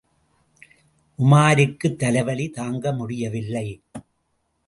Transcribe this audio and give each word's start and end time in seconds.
உமாருக்குத் 1.19 1.97
தலைவலி 1.99 2.49
தாங்க 2.49 2.91
முடியவில்லை. 2.91 3.67